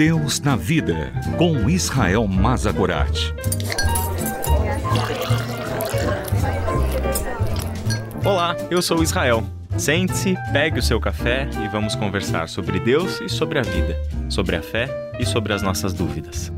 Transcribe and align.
Deus 0.00 0.40
na 0.40 0.56
Vida, 0.56 1.12
com 1.36 1.68
Israel 1.68 2.26
Mazagorat. 2.26 3.34
Olá, 8.24 8.56
eu 8.70 8.80
sou 8.80 9.02
Israel. 9.02 9.46
Sente-se, 9.76 10.34
pegue 10.54 10.78
o 10.78 10.82
seu 10.82 10.98
café 10.98 11.50
e 11.62 11.68
vamos 11.68 11.94
conversar 11.94 12.48
sobre 12.48 12.80
Deus 12.80 13.20
e 13.20 13.28
sobre 13.28 13.58
a 13.58 13.62
vida, 13.62 13.94
sobre 14.30 14.56
a 14.56 14.62
fé 14.62 14.88
e 15.18 15.26
sobre 15.26 15.52
as 15.52 15.60
nossas 15.60 15.92
dúvidas. 15.92 16.50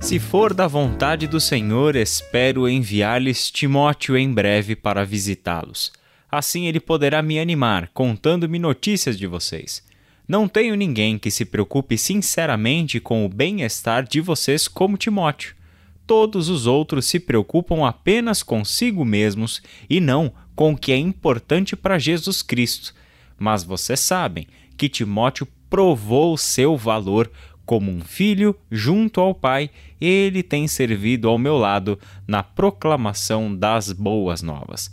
Se 0.00 0.18
for 0.18 0.54
da 0.54 0.66
vontade 0.66 1.26
do 1.26 1.38
Senhor, 1.38 1.96
espero 1.96 2.66
enviar-lhes 2.66 3.50
Timóteo 3.50 4.16
em 4.16 4.32
breve 4.32 4.74
para 4.74 5.04
visitá-los. 5.04 5.99
Assim 6.30 6.66
ele 6.66 6.78
poderá 6.78 7.22
me 7.22 7.38
animar, 7.38 7.90
contando-me 7.92 8.58
notícias 8.58 9.18
de 9.18 9.26
vocês. 9.26 9.82
Não 10.28 10.46
tenho 10.46 10.76
ninguém 10.76 11.18
que 11.18 11.30
se 11.30 11.44
preocupe 11.44 11.98
sinceramente 11.98 13.00
com 13.00 13.26
o 13.26 13.28
bem-estar 13.28 14.04
de 14.04 14.20
vocês 14.20 14.68
como 14.68 14.96
Timóteo. 14.96 15.56
Todos 16.06 16.48
os 16.48 16.66
outros 16.66 17.06
se 17.06 17.18
preocupam 17.18 17.86
apenas 17.86 18.42
consigo 18.42 19.04
mesmos 19.04 19.60
e 19.88 20.00
não 20.00 20.32
com 20.54 20.72
o 20.72 20.76
que 20.76 20.92
é 20.92 20.96
importante 20.96 21.74
para 21.74 21.98
Jesus 21.98 22.42
Cristo. 22.42 22.94
Mas 23.38 23.64
vocês 23.64 23.98
sabem 23.98 24.46
que 24.76 24.88
Timóteo 24.88 25.48
provou 25.68 26.36
seu 26.36 26.76
valor 26.76 27.30
como 27.70 27.92
um 27.92 28.00
filho 28.00 28.56
junto 28.68 29.20
ao 29.20 29.32
Pai, 29.32 29.70
ele 30.00 30.42
tem 30.42 30.66
servido 30.66 31.28
ao 31.28 31.38
meu 31.38 31.56
lado 31.56 31.96
na 32.26 32.42
proclamação 32.42 33.54
das 33.54 33.92
boas 33.92 34.42
novas. 34.42 34.92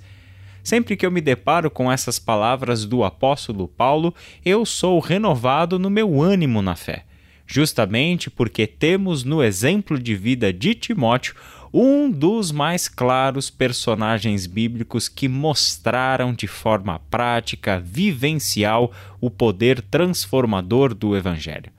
Sempre 0.67 0.97
que 0.97 1.05
eu 1.05 1.11
me 1.11 1.21
deparo 1.21 1.71
com 1.71 1.89
essas 1.89 2.19
palavras 2.19 2.83
do 2.83 3.05
apóstolo 3.05 3.69
Paulo, 3.69 4.13
eu 4.43 4.65
sou 4.65 4.99
renovado 4.99 5.79
no 5.79 5.89
meu 5.89 6.21
ânimo 6.21 6.61
na 6.61 6.75
fé, 6.75 7.05
justamente 7.45 8.29
porque 8.29 8.67
temos 8.67 9.23
no 9.23 9.41
exemplo 9.41 9.97
de 9.97 10.13
vida 10.13 10.51
de 10.51 10.75
Timóteo 10.75 11.35
um 11.73 12.11
dos 12.11 12.51
mais 12.51 12.89
claros 12.89 13.49
personagens 13.49 14.45
bíblicos 14.45 15.07
que 15.07 15.29
mostraram 15.29 16.33
de 16.33 16.47
forma 16.47 16.99
prática, 17.09 17.79
vivencial, 17.79 18.91
o 19.21 19.29
poder 19.29 19.81
transformador 19.81 20.93
do 20.93 21.15
Evangelho. 21.15 21.71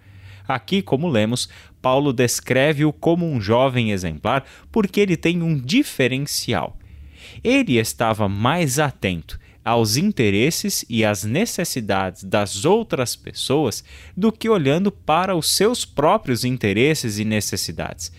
Aqui, 0.49 0.81
como 0.81 1.11
lemos, 1.11 1.51
Paulo 1.83 2.11
descreve-o 2.11 2.91
como 2.91 3.31
um 3.31 3.39
jovem 3.39 3.91
exemplar 3.91 4.47
porque 4.73 4.99
ele 4.99 5.15
tem 5.15 5.43
um 5.43 5.61
diferencial. 5.61 6.75
Ele 7.43 7.79
estava 7.79 8.29
mais 8.29 8.79
atento 8.79 9.39
aos 9.65 9.97
interesses 9.97 10.85
e 10.89 11.05
às 11.05 11.25
necessidades 11.25 12.25
das 12.25 12.65
outras 12.65 13.15
pessoas 13.15 13.85
do 14.17 14.33
que 14.33 14.49
olhando 14.49 14.91
para 14.91 15.37
os 15.37 15.51
seus 15.51 15.85
próprios 15.85 16.45
interesses 16.45 17.19
e 17.19 17.25
necessidades. 17.25 18.11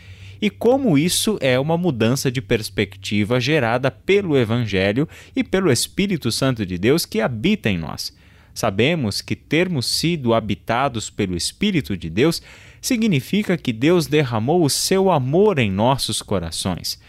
E 0.41 0.49
como 0.49 0.97
isso 0.97 1.37
é 1.41 1.59
uma 1.59 1.77
mudança 1.77 2.31
de 2.31 2.41
perspectiva 2.41 3.39
gerada 3.39 3.91
pelo 3.91 4.37
Evangelho 4.37 5.09
e 5.35 5.43
pelo 5.43 5.71
Espírito 5.71 6.31
Santo 6.31 6.65
de 6.65 6.77
Deus 6.77 7.05
que 7.05 7.19
habita 7.19 7.69
em 7.69 7.77
nós. 7.77 8.15
Sabemos 8.53 9.21
que 9.21 9.35
termos 9.35 9.85
sido 9.85 10.33
habitados 10.33 11.09
pelo 11.09 11.35
Espírito 11.35 11.97
de 11.97 12.09
Deus 12.09 12.41
significa 12.81 13.57
que 13.57 13.73
Deus 13.73 14.07
derramou 14.07 14.63
o 14.63 14.69
seu 14.69 15.11
amor 15.11 15.59
em 15.59 15.71
nossos 15.71 16.21
corações. 16.21 16.99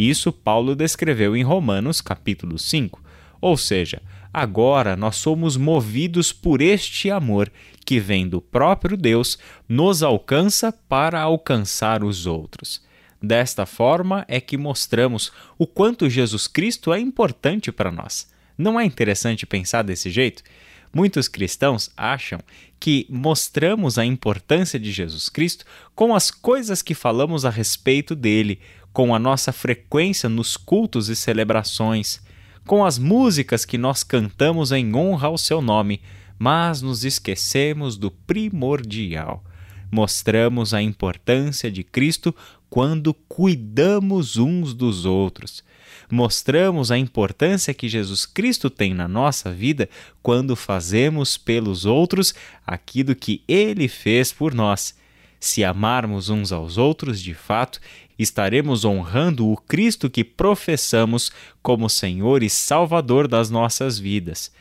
Isso 0.00 0.32
Paulo 0.32 0.74
descreveu 0.74 1.36
em 1.36 1.42
Romanos, 1.42 2.00
capítulo 2.00 2.58
5. 2.58 3.02
Ou 3.38 3.54
seja, 3.54 4.00
agora 4.32 4.96
nós 4.96 5.16
somos 5.16 5.58
movidos 5.58 6.32
por 6.32 6.62
este 6.62 7.10
amor 7.10 7.52
que 7.84 8.00
vem 8.00 8.26
do 8.26 8.40
próprio 8.40 8.96
Deus, 8.96 9.38
nos 9.68 10.02
alcança 10.02 10.72
para 10.72 11.20
alcançar 11.20 12.02
os 12.02 12.24
outros. 12.24 12.82
Desta 13.22 13.66
forma 13.66 14.24
é 14.26 14.40
que 14.40 14.56
mostramos 14.56 15.30
o 15.58 15.66
quanto 15.66 16.08
Jesus 16.08 16.46
Cristo 16.46 16.94
é 16.94 16.98
importante 16.98 17.70
para 17.70 17.92
nós. 17.92 18.26
Não 18.56 18.80
é 18.80 18.86
interessante 18.86 19.44
pensar 19.44 19.82
desse 19.82 20.08
jeito? 20.08 20.42
Muitos 20.92 21.28
cristãos 21.28 21.90
acham 21.94 22.40
que 22.80 23.06
mostramos 23.10 23.98
a 23.98 24.04
importância 24.04 24.78
de 24.78 24.90
Jesus 24.90 25.28
Cristo 25.28 25.64
com 25.94 26.14
as 26.14 26.30
coisas 26.30 26.80
que 26.80 26.94
falamos 26.94 27.44
a 27.44 27.50
respeito 27.50 28.16
dele, 28.16 28.58
com 28.92 29.14
a 29.14 29.18
nossa 29.18 29.52
frequência 29.52 30.28
nos 30.28 30.56
cultos 30.56 31.08
e 31.08 31.16
celebrações, 31.16 32.20
com 32.66 32.84
as 32.84 32.98
músicas 32.98 33.64
que 33.64 33.78
nós 33.78 34.02
cantamos 34.02 34.72
em 34.72 34.94
honra 34.94 35.28
ao 35.28 35.38
seu 35.38 35.60
nome, 35.60 36.00
mas 36.38 36.82
nos 36.82 37.04
esquecemos 37.04 37.96
do 37.96 38.10
primordial. 38.10 39.44
Mostramos 39.90 40.72
a 40.72 40.80
importância 40.80 41.70
de 41.70 41.82
Cristo 41.82 42.34
quando 42.68 43.12
cuidamos 43.12 44.36
uns 44.36 44.72
dos 44.72 45.04
outros 45.04 45.64
mostramos 46.10 46.90
a 46.90 46.98
importância 46.98 47.72
que 47.72 47.88
Jesus 47.88 48.26
Cristo 48.26 48.68
tem 48.68 48.92
na 48.92 49.06
nossa 49.06 49.52
vida 49.52 49.88
quando 50.22 50.56
fazemos 50.56 51.38
pelos 51.38 51.84
outros 51.84 52.34
aquilo 52.66 53.14
que 53.14 53.42
ele 53.46 53.86
fez 53.88 54.32
por 54.32 54.52
nós. 54.52 54.94
Se 55.40 55.64
amarmos 55.64 56.28
uns 56.28 56.52
aos 56.52 56.76
outros 56.76 57.20
de 57.20 57.32
fato, 57.32 57.80
estaremos 58.18 58.84
honrando 58.84 59.48
o 59.48 59.56
Cristo 59.56 60.10
que 60.10 60.22
professamos 60.22 61.32
como 61.62 61.88
Senhor 61.88 62.42
e 62.42 62.50
Salvador 62.50 63.26
das 63.26 63.48
nossas 63.48 63.98
vidas. 63.98 64.52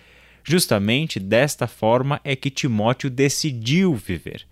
Justamente 0.41 1.19
desta 1.19 1.67
forma 1.67 2.21
é 2.23 2.33
que 2.33 2.49
Timóteo 2.49 3.09
decidiu 3.09 3.93
viver. 3.93 4.47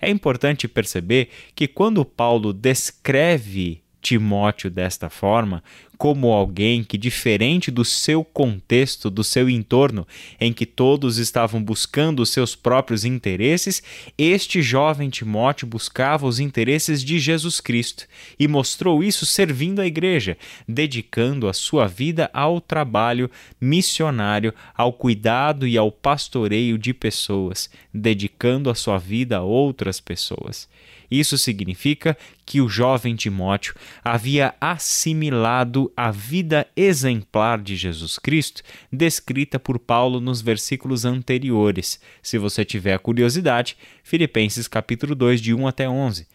É 0.00 0.08
importante 0.08 0.68
perceber 0.68 1.28
que 1.56 1.66
quando 1.66 2.04
Paulo 2.04 2.52
descreve 2.52 3.82
Timóteo 4.00 4.70
desta 4.70 5.10
forma, 5.10 5.62
como 5.96 6.32
alguém 6.32 6.82
que, 6.82 6.98
diferente 6.98 7.70
do 7.70 7.84
seu 7.84 8.24
contexto, 8.24 9.10
do 9.10 9.22
seu 9.22 9.48
entorno, 9.48 10.06
em 10.40 10.52
que 10.52 10.66
todos 10.66 11.18
estavam 11.18 11.62
buscando 11.62 12.20
os 12.20 12.30
seus 12.30 12.54
próprios 12.54 13.04
interesses, 13.04 13.82
este 14.18 14.62
jovem 14.62 15.08
Timóteo 15.10 15.66
buscava 15.66 16.26
os 16.26 16.40
interesses 16.40 17.02
de 17.02 17.18
Jesus 17.18 17.60
Cristo 17.60 18.06
e 18.38 18.48
mostrou 18.48 19.02
isso 19.02 19.24
servindo 19.24 19.80
a 19.80 19.86
igreja, 19.86 20.36
dedicando 20.68 21.48
a 21.48 21.52
sua 21.52 21.86
vida 21.86 22.30
ao 22.32 22.60
trabalho 22.60 23.30
missionário, 23.60 24.52
ao 24.76 24.92
cuidado 24.92 25.66
e 25.66 25.76
ao 25.78 25.90
pastoreio 25.90 26.76
de 26.76 26.92
pessoas, 26.92 27.70
dedicando 27.92 28.70
a 28.70 28.74
sua 28.74 28.98
vida 28.98 29.38
a 29.38 29.42
outras 29.42 30.00
pessoas. 30.00 30.68
Isso 31.10 31.38
significa 31.38 32.16
que 32.44 32.60
o 32.60 32.68
jovem 32.68 33.14
Timóteo 33.14 33.74
havia 34.02 34.54
assimilado 34.60 35.83
a 35.96 36.10
vida 36.10 36.66
exemplar 36.76 37.60
de 37.60 37.76
Jesus 37.76 38.18
Cristo, 38.18 38.62
descrita 38.92 39.58
por 39.58 39.78
Paulo 39.78 40.20
nos 40.20 40.40
versículos 40.40 41.04
anteriores. 41.04 42.00
Se 42.22 42.38
você 42.38 42.64
tiver 42.64 42.98
curiosidade, 42.98 43.76
Filipenses 44.02 44.68
capítulo 44.68 45.14
2 45.14 45.40
de 45.40 45.54
1 45.54 45.66
até 45.66 45.88
11. 45.88 46.26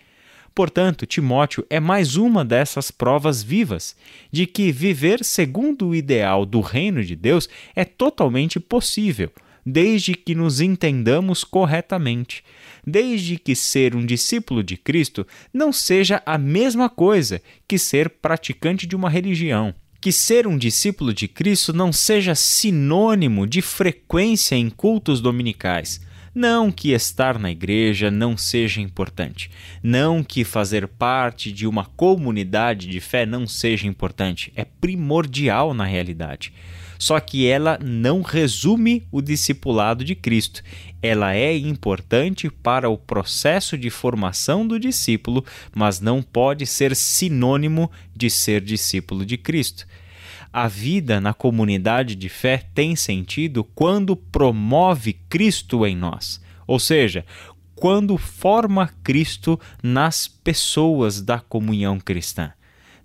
Portanto, 0.53 1.05
Timóteo 1.05 1.65
é 1.69 1.79
mais 1.79 2.15
uma 2.15 2.43
dessas 2.43 2.91
provas 2.91 3.41
vivas 3.41 3.95
de 4.31 4.45
que 4.45 4.71
viver 4.71 5.23
segundo 5.23 5.87
o 5.87 5.95
ideal 5.95 6.45
do 6.45 6.59
reino 6.59 7.03
de 7.03 7.16
Deus 7.16 7.47
é 7.75 7.85
totalmente 7.85 8.59
possível 8.59 9.31
desde 9.72 10.16
que 10.16 10.34
nos 10.34 10.59
entendamos 10.62 11.44
corretamente, 11.44 12.44
desde 12.85 13.38
que 13.38 13.56
ser 13.56 13.96
um 13.96 14.06
discípulo 14.06 14.63
de 14.63 14.75
Cristo 14.78 15.25
não 15.53 15.72
seja 15.72 16.22
a 16.25 16.38
mesma 16.38 16.90
coisa 16.90 17.41
que 17.68 17.78
ser 17.78 18.09
praticante 18.09 18.88
de 18.88 18.96
uma 18.96 19.09
religião. 19.09 19.74
Que 20.02 20.11
ser 20.11 20.47
um 20.47 20.58
discípulo 20.58 21.14
de 21.14 21.28
Cristo 21.28 21.73
não 21.73 21.91
seja 21.91 22.34
sinônimo 22.34 23.46
de 23.46 23.61
frequência 23.61 24.55
em 24.55 24.70
cultos 24.70 25.20
dominicais. 25.20 26.02
Não 26.34 26.72
que 26.72 26.91
estar 26.91 27.37
na 27.40 27.52
igreja 27.52 28.11
não 28.11 28.37
seja 28.37 28.81
importante. 28.81 29.49
Não 29.81 30.23
que 30.23 30.43
fazer 30.43 30.87
parte 30.87 31.52
de 31.52 31.67
uma 31.67 31.85
comunidade 31.85 32.87
de 32.87 32.99
fé 32.99 33.26
não 33.26 33.47
seja 33.47 33.87
importante. 33.87 34.52
É 34.55 34.64
primordial 34.64 35.73
na 35.73 35.85
realidade 35.85 36.53
só 36.99 37.17
que 37.17 37.47
ela 37.47 37.79
não 37.81 38.22
resume 38.22 39.08
o 39.09 39.22
discipulado 39.22 40.03
de 40.03 40.14
Cristo. 40.14 40.61
Ela 41.02 41.34
é 41.34 41.58
importante 41.58 42.49
para 42.49 42.90
o 42.90 42.97
processo 42.97 43.78
de 43.78 43.90
formação 43.90 44.67
do 44.67 44.78
discípulo, 44.78 45.46
mas 45.73 46.02
não 46.02 46.22
pode 46.22 46.66
ser 46.66 46.93
sinônimo 46.93 47.90
de 48.14 48.29
ser 48.29 48.59
discípulo 48.59 49.26
de 49.26 49.37
Cristo. 49.37 49.87
A 50.51 50.67
vida 50.67 51.22
na 51.22 51.34
comunidade 51.34 52.16
de 52.16 52.28
fé 52.28 52.63
tem 52.73 52.96
sentido 52.96 53.63
quando 53.63 54.16
promove 54.16 55.13
Cristo 55.29 55.85
em 55.85 55.96
nós, 55.96 56.41
ou 56.66 56.79
seja, 56.79 57.23
quando 57.75 58.17
forma 58.17 58.90
Cristo 59.03 59.59
nas 59.81 60.28
pessoas 60.28 61.22
da 61.22 61.40
comunhão 61.40 61.99
cristã. 61.99 62.51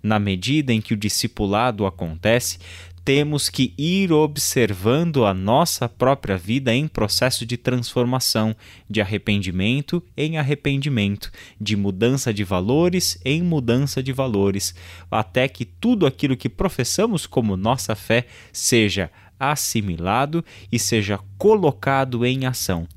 Na 0.01 0.19
medida 0.19 0.73
em 0.73 0.81
que 0.81 0.93
o 0.93 0.97
discipulado 0.97 1.85
acontece, 1.85 2.59
temos 3.05 3.49
que 3.49 3.71
ir 3.77 4.11
observando 4.11 5.25
a 5.27 5.33
nossa 5.33 5.87
própria 5.87 6.35
vida 6.35 6.73
em 6.73 6.87
processo 6.87 7.45
de 7.45 7.55
transformação, 7.55 8.55
de 8.89 8.99
arrependimento 8.99 10.03
em 10.17 10.39
arrependimento, 10.39 11.31
de 11.61 11.75
mudança 11.75 12.33
de 12.33 12.43
valores 12.43 13.19
em 13.23 13.43
mudança 13.43 14.01
de 14.01 14.11
valores, 14.11 14.73
até 15.11 15.47
que 15.47 15.65
tudo 15.65 16.07
aquilo 16.07 16.35
que 16.35 16.49
professamos 16.49 17.27
como 17.27 17.55
nossa 17.55 17.95
fé 17.95 18.25
seja 18.51 19.11
assimilado 19.39 20.43
e 20.71 20.79
seja 20.79 21.19
colocado 21.37 22.25
em 22.25 22.47
ação. 22.47 22.87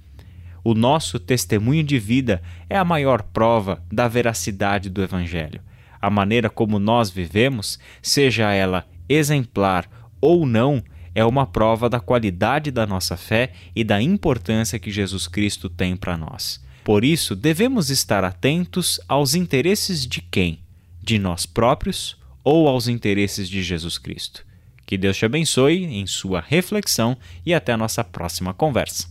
O 0.64 0.72
nosso 0.72 1.18
testemunho 1.18 1.84
de 1.84 1.98
vida 1.98 2.40
é 2.70 2.78
a 2.78 2.84
maior 2.84 3.22
prova 3.22 3.84
da 3.92 4.08
veracidade 4.08 4.88
do 4.88 5.02
Evangelho. 5.02 5.60
A 6.00 6.08
maneira 6.08 6.48
como 6.48 6.78
nós 6.78 7.10
vivemos, 7.10 7.78
seja 8.00 8.52
ela 8.52 8.86
exemplar 9.08 9.97
ou 10.20 10.46
não, 10.46 10.82
é 11.14 11.24
uma 11.24 11.46
prova 11.46 11.88
da 11.88 12.00
qualidade 12.00 12.70
da 12.70 12.86
nossa 12.86 13.16
fé 13.16 13.52
e 13.74 13.82
da 13.82 14.00
importância 14.00 14.78
que 14.78 14.90
Jesus 14.90 15.26
Cristo 15.26 15.68
tem 15.68 15.96
para 15.96 16.16
nós. 16.16 16.62
Por 16.84 17.04
isso, 17.04 17.34
devemos 17.34 17.90
estar 17.90 18.24
atentos 18.24 19.00
aos 19.08 19.34
interesses 19.34 20.06
de 20.06 20.22
quem? 20.22 20.60
De 21.02 21.18
nós 21.18 21.44
próprios 21.44 22.16
ou 22.42 22.68
aos 22.68 22.88
interesses 22.88 23.48
de 23.48 23.62
Jesus 23.62 23.98
Cristo? 23.98 24.46
Que 24.86 24.96
Deus 24.96 25.16
te 25.16 25.26
abençoe 25.26 25.84
em 25.84 26.06
sua 26.06 26.40
reflexão 26.40 27.16
e 27.44 27.52
até 27.52 27.72
a 27.72 27.76
nossa 27.76 28.02
próxima 28.02 28.54
conversa. 28.54 29.08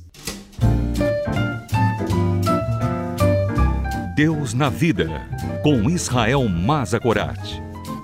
Deus 4.15 4.55
na 4.55 4.69
Vida, 4.69 5.07
com 5.61 5.87
Israel 5.87 6.49
Mazakorat. 6.49 7.66